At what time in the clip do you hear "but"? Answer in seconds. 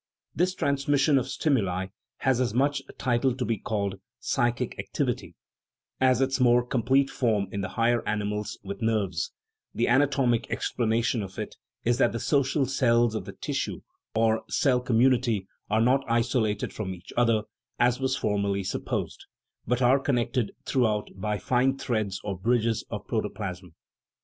19.67-19.83